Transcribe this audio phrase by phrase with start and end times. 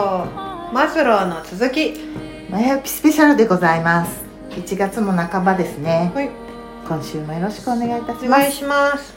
[0.00, 1.92] マズローの続き。
[2.50, 4.24] マヤピスペシャルでございます。
[4.48, 6.10] 1月も半ばですね。
[6.14, 6.30] はい。
[6.88, 9.14] 今週もよろしくお願いいたしお願いますします。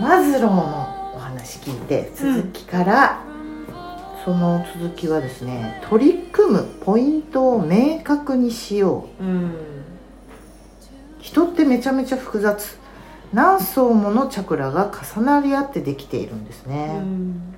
[0.00, 3.20] マズローのお話聞いて続きから、
[4.24, 9.22] その続きはですね取り組むポイントを明確にしよう。
[9.22, 9.54] うん。
[11.20, 12.78] 人ってめちゃめちゃ複雑。
[13.34, 17.54] 何層ものチャクラが重なり合ってできているんですうね、ん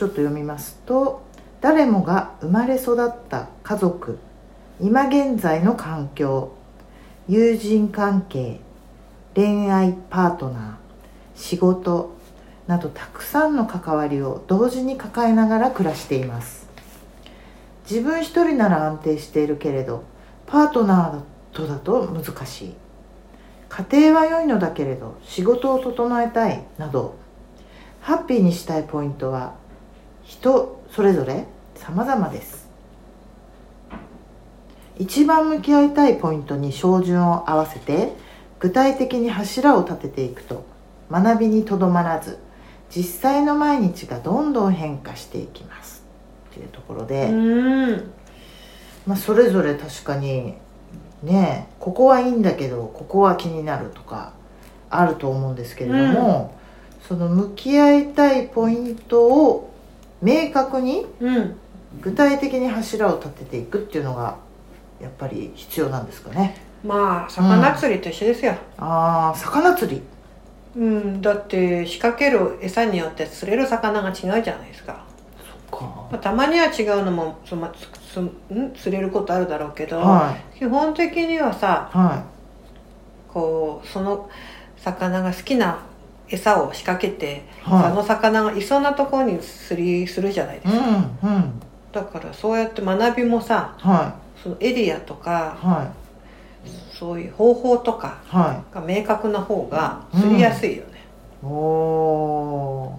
[0.00, 1.20] ちょっと読みますと
[1.60, 4.18] 誰もが生まれ育った家族
[4.80, 6.54] 今現在の環境
[7.28, 8.60] 友人関係
[9.34, 12.16] 恋愛パートナー仕事
[12.66, 16.66] などたくさんの関わりを同時に抱えながら暮らしています。
[17.84, 20.04] 自分一人なら安定しているけれど
[20.46, 22.74] パートナーとだと難しい。
[23.68, 27.16] 家庭は良いのだけれど仕事を整えたいなど
[28.00, 29.59] ハッピーにしたいポイントは
[30.30, 32.68] 人それぞれ様々です。
[34.96, 38.12] 一番向き合いたいポイントに照準を合わせて
[38.60, 40.64] 具体的に柱を立てていくと
[41.10, 42.38] 学びにとどまらず
[42.94, 46.04] 実際の毎日がどんどん変化していきます。
[46.52, 48.12] っていうところで、うん。
[49.06, 50.54] まあ、それぞれ確かに
[51.24, 54.32] ねここはいいんだけどここは気になるとか
[54.90, 56.54] あると思うんですけれども、
[57.08, 59.69] その向き合いたいポイントを
[60.22, 61.56] 明確にうん。
[62.00, 64.36] 具体的に柱を立てていくっていうのが
[65.00, 66.56] やっぱり必要なんですかね。
[66.84, 70.00] まあ魚釣りと一緒ですよ、ああ魚釣り。
[70.76, 75.04] うん、だって仕掛ける餌によって釣れる魚が違うじゃないですか、
[75.72, 78.30] そっまあ、たまには違うのもそまつつん？
[78.76, 80.58] 釣れることあるだろうけど、かはい。
[80.60, 82.24] 基本的にはさは
[83.28, 84.30] こうその
[84.76, 85.80] 魚が好きな
[86.30, 87.84] 餌を仕掛けて、はい。
[87.86, 91.52] あの魚がいそうなところに釣りするじゃないでいすか、うんうん。
[91.92, 95.66] だからそうやって学びもさはそのエリアとかい。
[95.66, 95.92] は
[96.92, 100.98] そういう方法とかが明確な方が釣りやすいよね、
[101.42, 102.92] いお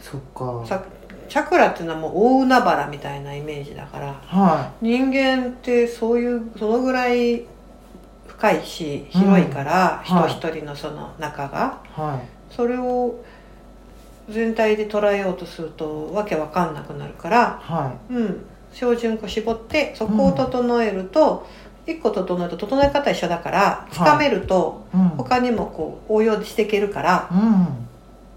[0.00, 0.02] ー。
[0.02, 0.66] そっか。
[0.66, 0.82] さ
[1.28, 7.46] チャクラっていうのはもう大海原みたいなイメージだからは人間ってそういうそのぐらい
[8.26, 10.30] 深いし広いから、うんはい。
[10.32, 11.78] 人一人のその中が。
[11.96, 12.00] い。
[12.00, 12.20] は
[12.54, 13.22] それを
[14.28, 17.72] 全体で捉えようとするとわけわかんなくなるからい。
[17.72, 18.44] はうん。
[18.72, 21.46] 照準を絞ってそこを整えると、
[21.86, 23.94] 一個整えると整え方一緒だからい。
[23.94, 25.08] つかめるというん。
[25.10, 27.66] 他にもこう応用していけるからうん。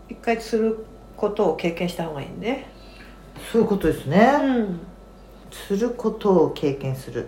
[0.09, 2.67] 一回することを経験した方がいいんで、
[3.51, 4.79] そういうことですね、うん、
[5.51, 7.27] することを経験する。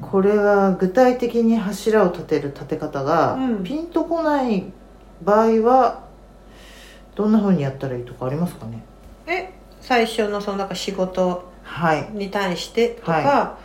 [0.00, 3.64] これは具体的に柱を立てる立て方が、うん。
[3.64, 4.64] ピンとこない
[5.22, 6.04] 場合は
[7.14, 8.82] どんな風にやったらいいとかありますかね？
[9.26, 12.08] え最初のそのなんか仕事はい。
[12.12, 13.58] に対してとか、は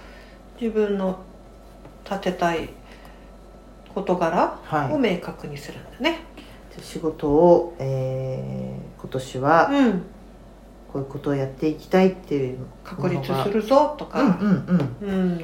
[0.60, 1.20] 自分の
[2.04, 2.70] 立てたい
[3.94, 4.94] 事柄はい。
[4.94, 6.20] を明確にするんだね、
[6.72, 9.92] じゃあ仕事を、えー今年はうん。
[10.92, 14.32] こういうことをやっていきたいっていう確立するぞとか、うんう
[14.74, 15.10] んうん。
[15.10, 15.42] うん。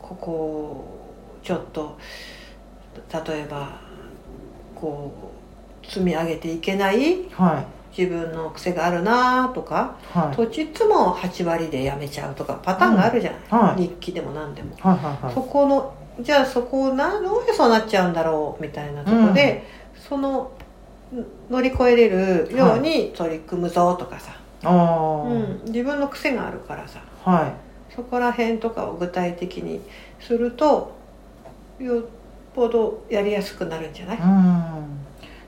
[0.00, 1.98] ここをちょっと
[3.12, 3.80] 例えば
[4.84, 5.12] こ
[5.82, 7.64] う積み上げていけないは
[7.96, 10.36] 自分の癖があるなとかいはい。
[10.36, 13.82] 土地いつも8割でやめちゃうとかパターンがあるじゃない、はい。
[13.82, 15.34] 日記でも何でも、はいはいはい。
[15.34, 19.64] そこのじゃあそこをなどうしてそうなっちゃうんだろうみたいなところで、
[20.08, 20.52] その
[21.12, 24.32] ん乗り越えれるように取り組むぞとかさ、
[24.64, 27.00] ああ、うん、自分の癖があるからさ。
[27.24, 27.94] はい。
[27.94, 29.80] そこら辺とかを具体的に
[30.20, 30.92] すると
[31.78, 32.04] よっ
[32.54, 34.22] ぽどやりやすくなるんじゃない、うん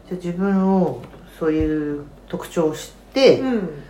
[0.09, 1.03] じゃあ自分を
[1.39, 3.83] そういう特徴を知って、うん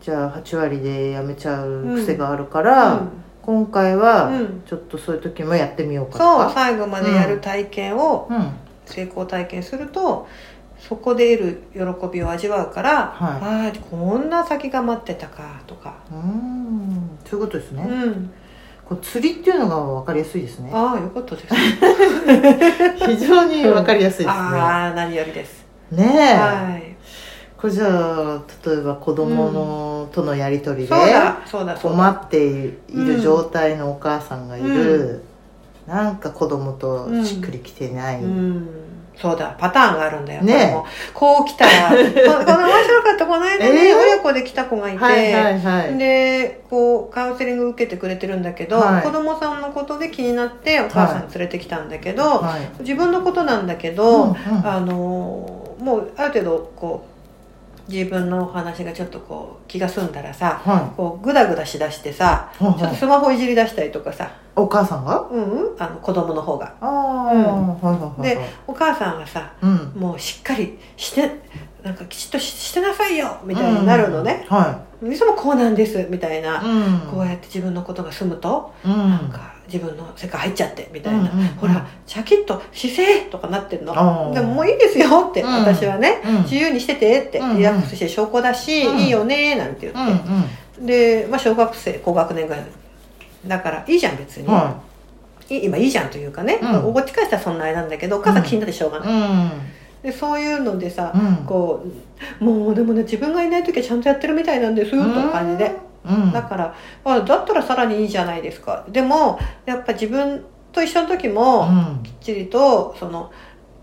[0.00, 3.02] じゃあ8割でやめちゃう癖があるから、
[3.42, 4.30] 今回は
[4.64, 8.26] ちょっとそういう時もやってみようかとそう、最後までやる体験を
[8.86, 10.26] 成功体験すると
[10.78, 18.32] そこで得る喜びを味わうから、はいああこんな先が待ってたかとか、うんそういうことですね、うん、
[18.90, 20.70] こう釣りっていうのが分かりやすいですね。
[20.74, 21.46] ああよかったです。
[23.06, 26.96] 非常に分かりやすいですね、ああ何よりです、ねえ、はい。
[27.56, 30.94] これじゃあ例えば子供の、とのやり取りで
[31.80, 35.22] 困っている状態のお母さんがいる、
[35.86, 38.68] なんか子供としっくりきてない、うん
[39.20, 40.42] そうだパターンがあるんだよ。
[40.42, 40.74] ね
[41.12, 43.96] こう来たら ここの面白かったこの間ね、えー？
[43.98, 44.98] 親子で来た子がいて、
[45.98, 49.02] でこうカウンセリング受けてくれてるんだけど、はい。
[49.02, 52.82] 子供さんのことで気になってお母さん連れてきたんだけど、はい。
[52.82, 54.34] 自分のことなんだけど、
[54.64, 54.94] あの
[55.80, 57.09] もうある程度こう
[57.90, 62.78] 自分のお話がちょっとこう気が済んだらさはこうグダグダしだしてさいはい。
[62.78, 64.30] ちょっとスマホいじり出したりとかさ。
[64.56, 65.20] お母さんが？
[65.30, 65.82] うんうん。
[65.82, 66.74] あの子供の方が。
[66.80, 68.36] ああ、うんはいはいはい。
[68.36, 69.92] でお母さんはさうん。
[69.96, 71.40] もうしっかりして
[71.82, 74.56] なんかきちっとししてなさいよみたいになるのね、うん。
[74.56, 77.00] はいつもこうなんですみたいな、うん。
[77.10, 78.92] こうやって自分のことが済むと、うん。
[78.92, 81.46] なんか自分の世界入っちゃってみたいな、うんうんうん。
[81.54, 84.32] ほらシャキッと姿勢とかなってるの。
[84.34, 86.42] でももういいですよって、うん私はねうん。
[86.42, 90.22] 自由にしててって、うんうんリラックスして証拠だし、うんいいよねなんて言うんっ
[90.78, 92.64] て、で、まあ、小学生高学年ぐらい
[93.46, 94.48] だからいいじゃん別に、
[95.48, 96.76] 今いいじゃんというかね、うん。
[96.86, 99.50] おごち返したらそんなあれなんだけどお母さん気になってしょうがいない、うん。
[100.02, 101.46] でそういうのでさ、うん。
[101.46, 101.84] こ
[102.40, 105.89] うもうでもね自分がいない時はちゃんとやってるみたいなんですよとか感じで、うん
[106.32, 106.74] だから
[107.04, 108.84] あだったらさらにいいじゃないですか。
[108.88, 112.02] でもやっぱ自分と一緒の時も、うん。
[112.02, 113.30] きっちりとその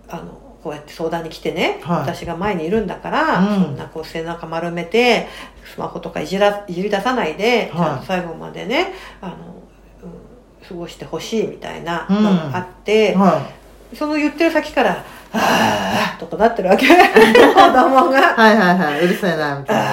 [0.07, 0.33] あの
[0.63, 1.99] こうやって相談に来てね、はい。
[1.99, 3.63] 私が前にいるんだから、うん。
[3.63, 5.27] そんなこう背中丸めて
[5.65, 7.87] スマホとかいじらいじり出さないで、はい。
[7.87, 12.21] ちゃんと最後までねあの、うん、過ごしてほしいみたいなの
[12.51, 13.49] があって、は
[13.93, 15.03] その言ってる先から
[15.33, 16.87] 「ああ」とかなってるわけ。
[16.87, 18.19] 子供が。
[18.19, 19.05] いはいはいはい。
[19.05, 19.89] うるさいなみ「たいあな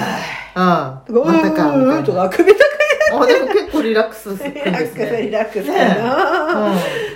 [0.55, 0.63] うん。
[0.63, 2.65] あ」またかみたいなとか首とか
[3.23, 5.79] あでも結構リラックスするんリラックスリラックスね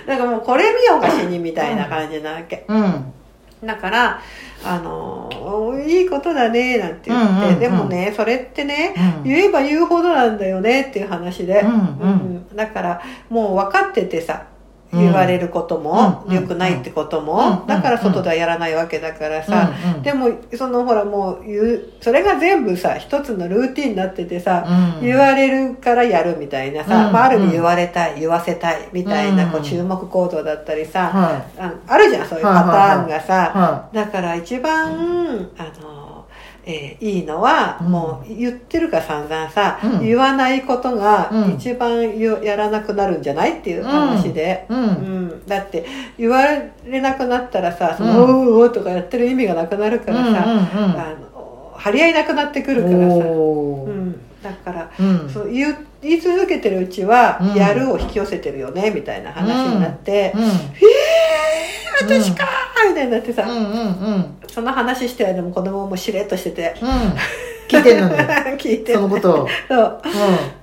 [0.07, 3.13] なんかもうこれ見ようがしにみたいな感じなわけ、うんうん
[3.61, 4.21] だから
[4.63, 8.93] あのーいいことだねなんて言って、うんうんうんでもねそれってね
[9.23, 14.43] うん言えば言うほどなんだよねっていう話で、うんうんだからもう分かっててさ
[14.91, 16.35] 言われることもうん。
[16.35, 17.67] 良くないってことも、うん。
[17.67, 19.71] だから外ではやらないわけだからさ、
[20.01, 24.65] でもそのほらもう言うそれが全部さ一つのルーティンになっててさ、
[24.99, 25.05] うん。
[25.05, 27.13] 言われるからやるみたいなさ、うん。
[27.13, 36.25] まあ、ある意味言われたい言わせたいみたいなこううん注目行動だったりさ、はああるじゃんそういうパターンがさ、だから一番あの、
[36.65, 37.87] えーいいのは、うん。
[37.87, 40.05] もう言ってるから散々さ、うん。
[40.05, 41.53] 言わないことがうん。
[41.55, 44.65] 一番よやらなくなるんじゃないっていう話で。
[44.69, 45.85] いうんうん、だって
[46.17, 46.43] 言わ
[46.85, 50.99] れなくなったらさ「そのうんおうおう」とかやってる意味がなくなるからさ、うんうんうん。
[50.99, 53.89] あの張り合いなくなってくるからさ、おー。
[53.89, 55.29] うん、だからうん。
[55.29, 60.51] そう言う言い続けてるうちはうん「やる」を引き寄せてるよねみたいな話になってうん「えー、
[62.01, 63.57] 私かー」みたいになってさ、うん。
[63.57, 63.63] うん。
[63.63, 63.65] う
[64.17, 64.25] ん。
[64.47, 66.75] その話してはでも子供もしれっとしてて。
[66.81, 66.89] うん
[67.79, 68.15] 聞いてんのに。
[68.59, 69.47] 聞いてそのことを。
[69.67, 69.75] そ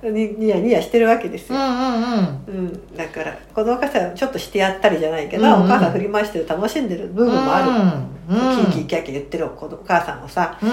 [0.03, 0.11] う。
[0.11, 2.47] にニヤニヤしてるわけですよ、うんうんうん。
[2.47, 9.49] うん、だからこのお母さんちょっとしてやったりじゃないけど、うんうんお母さん振り回してる楽しんでる部分もある、うんキーキーキャーキャー言ってるお
[9.87, 10.57] 母さんもさ。
[10.61, 10.69] うん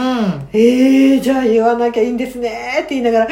[0.53, 3.29] 「えー、じゃあ言わなきゃいいんですね」って言いながら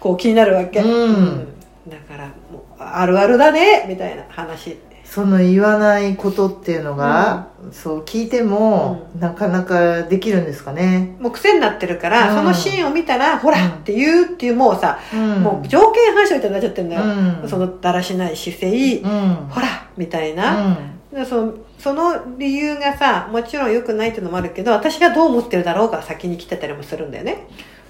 [0.00, 1.48] こう気になるわけ、うん。
[1.86, 4.78] だからもうあるあるだねみたいな話
[5.08, 12.36] その言わないことっていうのが、そう聞いても、なかなかできるんですかね、もう癖になってるから、うん。
[12.36, 13.68] そのシーンを見たら「ほら!」うん。
[13.68, 15.42] って言うっていうもうさ、うん。
[15.42, 17.02] もう条件反射みたいになっちゃってるんだよ、
[17.42, 17.48] うん。
[17.48, 19.34] そのだらしない姿勢、うん。
[19.48, 19.66] ほら
[19.96, 20.76] みたいな、
[21.12, 27.46] でそのその理由がさもちろん良くないっていうのもあるけど私がどう思ってるだろうが先に来てたりもするんだよね、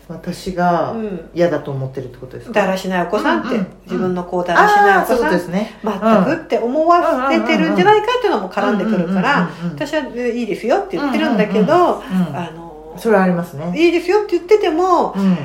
[0.08, 2.60] 私がうん、嫌だと思ってるってことですか？
[2.60, 5.72] だらしないお子さんって、うんうん自分の子をだらしないお子さんとですね。
[5.82, 5.92] 全
[6.25, 7.76] くって思わせてるん。
[7.76, 13.75] じゃないかっていうのも絡んでくるからうんうんうんうん私はえいいですよって言ってるんだけど、うんうんあのそれはありますね。
[13.76, 15.36] いいですよって言っててもうん。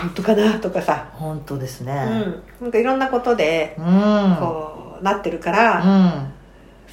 [0.00, 4.36] 本当かなとかさ、本当ですうねん、なんかいろんなことでうん。
[4.38, 6.32] こうなってるから、うん。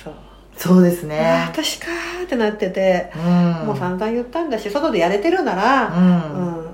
[0.01, 0.13] そう。
[0.55, 1.45] そうですね。
[1.51, 3.67] 私かーってなってて、うん。
[3.67, 6.07] もう散々言ったんだし外でやれてるなら、ううん。
[6.07, 6.64] んあの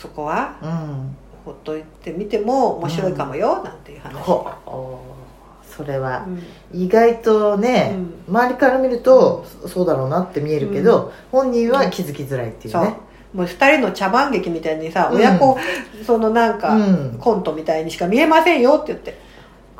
[0.00, 1.16] そこはうん。
[1.44, 4.22] ほっといてみても面白いかもよ、なんていう話、
[5.66, 6.26] それは
[6.72, 6.82] うん。
[6.82, 7.96] 意外とね、
[8.28, 12.96] 周りから見るとそそうだろうなって見えるけど、本人は気づきづらいっていうね。
[13.32, 15.18] もう二人の茶番劇みたいにさ、うん。
[15.18, 15.56] 親子
[16.04, 17.16] そのなんか、うん。
[17.18, 19.18] コントみたいにしか見えませんよって言って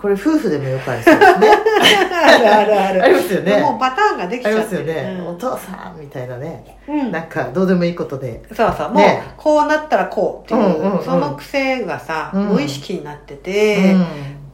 [0.01, 1.49] これ夫婦でもよくありそうですね。
[1.51, 3.61] あるあるあるありますよね。
[3.61, 4.77] もうパターンができちありまゃって。
[4.79, 5.27] るすよね、うん。
[5.29, 6.79] お父さんみたいなね。
[6.89, 7.13] うん。
[7.13, 8.43] なんかどうでもいいことで。
[8.55, 8.89] そうそう。
[8.89, 11.05] もう、ねこうなったらこうっていう,、うんうんうん。
[11.05, 12.49] その癖がさ、うん。
[12.49, 14.07] 無意識になってて、うん。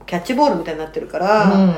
[0.05, 1.75] キャッチボールみたいになってるから、うん。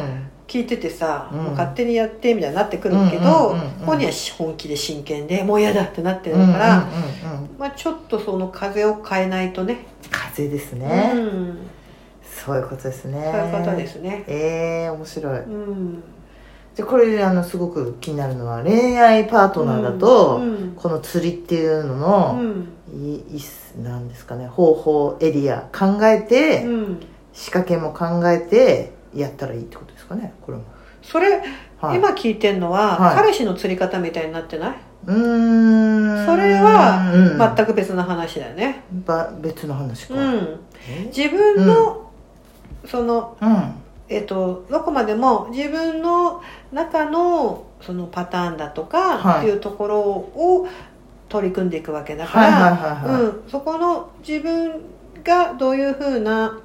[0.46, 1.38] 聞いててさ、うん。
[1.40, 6.88] もう勝手にやってみたいになってくるけど、本人は本気で真剣でもう嫌だってなってるうんから、
[7.58, 9.86] まあ、ちょっとその風を変えないとね。
[10.10, 11.58] 風ですうね、ん、
[12.44, 13.30] そういうことですね。
[13.32, 15.38] そういうことですね、ええ面白い。
[15.40, 16.02] うん、
[16.74, 22.68] じゃあこれあのすごく気になるのは恋愛パートナーだと、うんこの釣りっていうのうの、ん。
[22.90, 23.42] いい
[23.82, 27.00] なんですかね方法エリア考えて、うん、
[27.32, 30.64] 仕掛けも考えてやったらいいってことですかねこれも、
[31.02, 31.42] それ、
[31.78, 33.16] はい、今聞いてんのは、はい。
[33.16, 34.76] 彼氏の釣り方みたいになってない？
[35.06, 36.26] うーん。
[36.26, 37.56] それはうん。
[37.56, 38.82] 全く別の話だよね。
[39.06, 40.60] ば別の話か、うん。
[40.88, 41.10] え？
[41.14, 42.07] 自分の、
[42.90, 43.74] そのうん。
[44.08, 46.42] えっとどこまでも自分の
[46.72, 49.38] 中のそのパターンだとかはい。
[49.40, 50.66] っていうところを
[51.28, 54.80] 取り組んでいくわけだから、そこの自分
[55.22, 56.58] がどういうふうな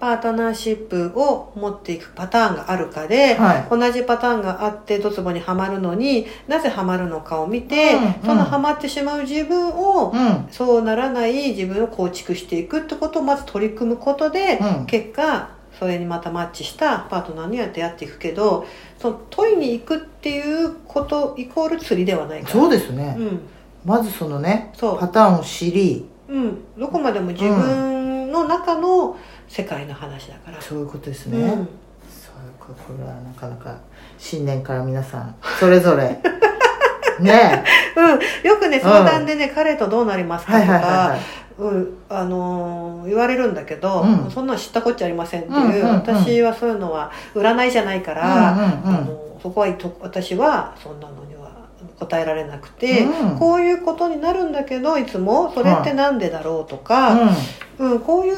[0.00, 3.66] パートナーシップを持っていくパターンがあるかで、はい。
[3.70, 8.14] 同じパターンがあってドツボにはまるのになぜはまるのかを見て、うんうん。
[8.24, 10.48] そのはまってしまう自分を、うん。
[10.50, 14.86] そうならない自分を構築していくってことをまず取り組むことで、うん。
[14.86, 18.66] 結果それにまたマッチしたパートナーには出会っていくけど
[18.98, 22.52] その問いに行くっていうことイコール釣りではないから。
[22.52, 23.40] そうですね、うん。
[23.84, 26.06] まずそのねパターンを知り。
[26.28, 29.18] うん、どこまでも自分の中の
[29.50, 31.48] 世界の話だから、そういうことですね、うん、
[32.08, 33.76] そうかこれはなかなか
[34.16, 36.20] 新年から皆さんそれぞれ。
[37.18, 37.64] ね。
[37.96, 41.20] うん、よくね相談でね、彼とどうなりますかとか、はいはいはいはい。
[41.58, 41.98] うん。
[42.08, 44.30] あのー言われるんだけど、うん。
[44.30, 45.94] そんなの知ったこっちゃありませんっていう,、うんうんうん。
[45.96, 51.39] 私はそういうのは占いじゃないから、うんうんうんあのそこはいと私はそんなのには
[52.00, 53.38] 答えられなくて、うん。
[53.38, 57.12] こういうことになるんだけどいつもそれってなんでだろうとか、
[57.78, 57.92] うん。
[57.92, 58.36] うん、こういう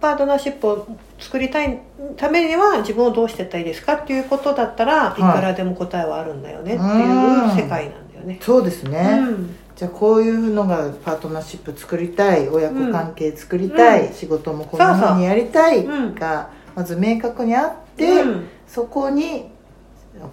[0.00, 0.86] パートナーシップを
[1.18, 1.80] 作りたい
[2.16, 5.12] ためには自分をどうしていったらいいですかっていうことだったら、い。
[5.12, 8.38] い、くらでも答えはあるんだよねっていううん世界なんだよね。
[8.40, 9.56] そうですね、うん。
[9.74, 14.14] じゃあこういうのがパートナーシップ作りたい親子関係作りたい、うん。
[14.14, 18.48] 仕事もこんなふうにやりたいうんがまず明確にあって、うん。
[18.66, 19.50] そこに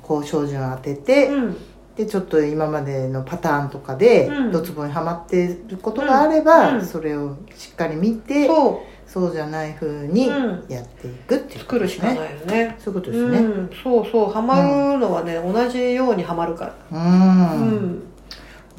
[0.01, 1.57] こう照準を当てて、うん
[1.97, 4.51] でちょっと今までのパターンとかでうん。
[4.51, 6.85] ドツボにはまっていることがあれば、うん。
[6.85, 10.65] それをしっかり見て、そそうじゃないふうにうん。
[10.69, 12.75] やっていくっていうう作るしかないよね。
[12.79, 13.39] そういうことですね。
[13.39, 14.29] うん、そうそう。
[14.29, 16.75] ハマるのはね、同じようにハマるから。
[16.91, 18.06] うん、うん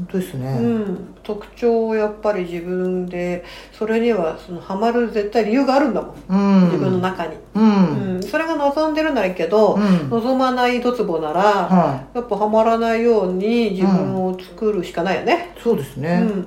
[0.01, 6.65] ですね、うん、特徴をやっぱり自分でそれにはそのハマる絶対理由があるんだもん、うん。
[6.67, 8.19] 自分の中に、ううん。
[8.19, 10.11] んそれが望んでるならいいけど、うん。
[10.11, 16.47] 望まないドツボなら、はやっぱハマらないように自分を作るしかないよね、いそうですうね、ん。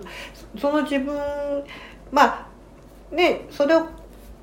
[0.57, 1.15] その自分
[2.11, 2.47] ま
[3.11, 3.87] あねそれを、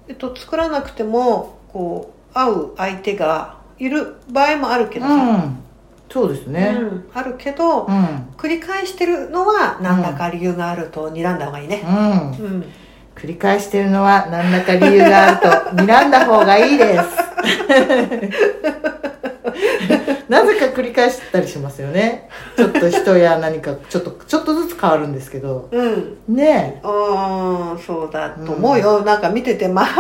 [0.09, 5.68] えっと、作らなくてもこう会う相手がいる場合もあるけどさ、うん
[6.11, 6.77] そうですね。
[6.81, 7.11] うん。
[7.13, 8.05] あるけど、うん、
[8.37, 11.83] 繰り返してるのは何らか理由があると睨んだ方がいいね。
[11.87, 12.45] うん。
[12.45, 12.65] うん。
[13.15, 15.49] 繰り返してるのは何らか理由があると
[15.83, 17.05] 睨んだ方がいいです
[20.29, 26.19] なぜか繰り返したりしますよねちょっと人や何かちょっとちょっとずつ変わるんですけどうん。
[26.29, 29.03] ねああ、そうだと思うよ。
[29.03, 29.95] なんか見てて、またあ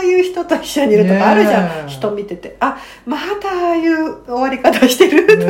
[0.00, 1.88] あいう人と一緒にいるとかあるじゃん。
[1.88, 2.56] 人見てて。
[2.60, 5.36] あ、またああいう終わり方してえる。
[5.38, 5.46] ね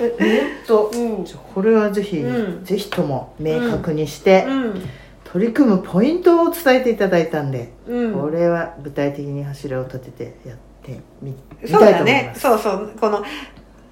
[0.00, 1.24] え ほんとうん。
[1.54, 4.82] これはぜひ、うんぜひとも明確にして、うん。
[5.24, 8.12] 取り組むポイントを伝えていただいたんで、うん。
[8.14, 12.32] これは具体的に柱を立ててやってみみそうだね。
[12.36, 12.92] そうそう。
[13.00, 13.24] この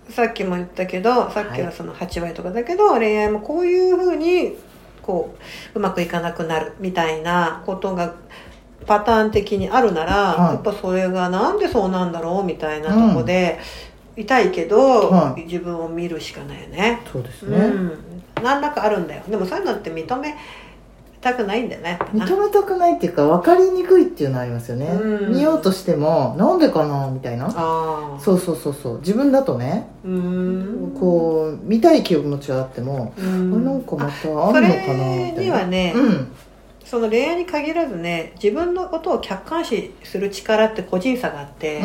[0.08, 4.56] さっきも言ったけどさっきはその8割とかだけど、恋愛もこういうふうに
[5.02, 5.34] こ
[5.75, 8.14] ううまくいかなくなるみたいなことが
[8.87, 10.54] パターン的にあるなら、はい。
[10.54, 13.58] やっぱそれがなんでそうなんだろうみたいなとこで、
[14.16, 15.44] 痛いけど、はい。
[15.44, 17.00] 自分を見るしかないよね。
[17.11, 19.22] そうですね、うん、何らかあるんだよ。
[19.28, 20.34] でもそういうのって認め
[21.23, 21.99] たくないんだよね。
[22.12, 25.33] 認めたくないっていうか分かりにくいっていうのはありますよね、うん。
[25.33, 27.49] 見ようとしてもなんでかなみたいな。
[28.21, 28.99] そうそうそうそう。
[28.99, 30.11] 自分だとね、うー
[30.97, 30.97] ん。
[30.99, 35.43] こう見たい気持ちはあっても、うあんなんかまたあんのかそなみれたいな。
[35.43, 36.29] にはね、うん。
[36.85, 41.81] その恋愛に限らずね自分のことを客観視する力って個人差があって、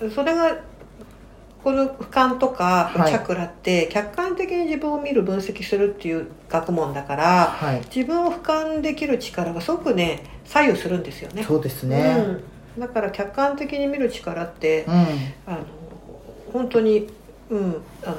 [0.00, 0.10] うん。
[0.10, 0.56] それが
[1.62, 3.10] この俯瞰とかはい。
[3.10, 7.82] チャクラって客観的に自分を見る分析するっていう学問だからはい。
[7.94, 11.44] 自分を俯瞰できる力がすごくね左右するんですよね。
[11.44, 12.42] そうですね。
[12.76, 14.92] うん、だから客観的に見る力って、うん、
[15.46, 15.66] あの
[16.52, 17.08] 本当に、
[17.50, 18.16] うん、あの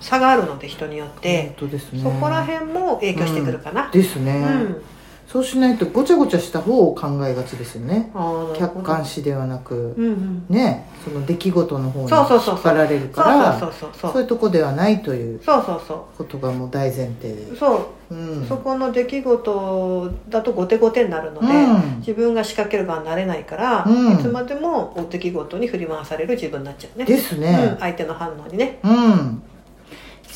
[0.00, 1.42] 差があるので人によって。
[1.42, 2.02] 本、当ですね。
[2.02, 3.90] そこら辺も影響してくるかな。
[3.90, 4.82] ですね、うん
[5.26, 8.10] そうしないとごちゃごちゃした方を考えがちですよね。
[8.56, 10.46] 客観視ではなく、うんうん。
[10.48, 10.86] ね。
[11.04, 17.42] その出来事の方に引っ張られるからそういうとこではないというそうそうそことがもう大前提で。
[17.50, 18.46] うそう、うん。
[18.46, 21.98] そこの出来事だと後手後手になるので、うん。
[21.98, 24.12] 自分が仕掛ける側になれないから、うん。
[24.12, 27.04] いつまでも出来事に振り回される自分になっちゃうね。
[27.04, 28.78] ですうん、ね相手の反応にね。
[28.84, 29.42] うん、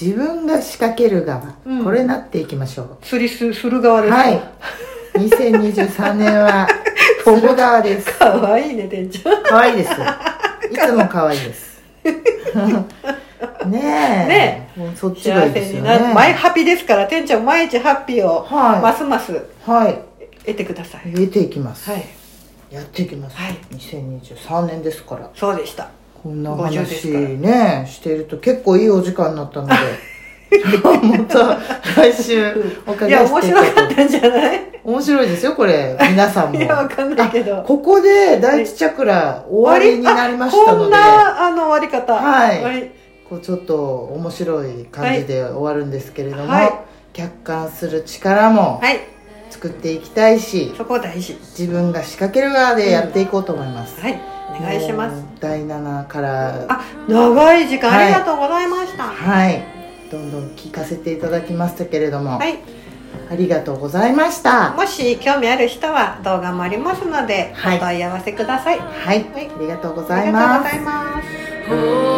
[0.00, 1.84] 自分が仕掛ける側、うん。
[1.84, 4.40] これなっていきましょ釣りすする側うですはい。
[5.14, 6.66] 2023年は
[7.24, 7.30] す。
[7.30, 8.10] る側です。
[8.18, 9.30] かわいいね店長。
[9.42, 9.90] 可愛いです。
[10.70, 11.82] いつも可愛いです。
[13.66, 14.28] ねえ。
[14.28, 16.12] ねもうそっちがいいですよね。
[16.14, 18.80] 毎ハッピーですから店長毎日ハッピーをはい。
[18.80, 19.32] ますます
[19.66, 19.98] はい。
[20.46, 21.10] 得てください。
[21.10, 22.04] 入れていきます、はい。
[22.70, 23.58] やっていきます、はい。
[23.74, 25.28] 2023年ですから。
[25.34, 25.88] そうでした
[26.22, 29.74] こんな50です話ねしていると結構いいお時間になったので。
[30.52, 31.58] また
[31.96, 32.52] 来週
[32.84, 33.70] おいや面伺いしていこうと。
[33.70, 34.60] 白かったんじゃない？
[34.82, 35.96] 面白いですよこれ。
[36.10, 36.58] 皆さんも。
[36.60, 37.62] いやわかんないけど。
[37.62, 42.14] ここで第一チャクラ終わりになりましたあこんのでなあの終わり方。
[42.14, 42.62] はい。
[42.64, 42.90] はい、
[43.28, 46.72] こうちょっと面白い感じで終わるんですけれども、はい。
[47.12, 48.98] 客観する力もはい、
[49.50, 51.38] 作っていきたいし、そこ大事。
[51.58, 54.20] 自分が仕掛ける側でやっていこうと思います、はい
[54.58, 55.24] お願いします。
[55.40, 56.66] 第7から。
[56.68, 59.04] あ長い時間ありがとうございました。
[59.04, 59.62] ははい。
[60.10, 62.58] どんどん聞かせていただきましたけれども、い、
[63.30, 64.72] ありがとうございました。
[64.72, 67.76] もし興味ある人は動画もありますので、はい。
[67.78, 68.78] お問い合わせください。
[68.78, 72.06] はい、ありがとうございありがとうますございます「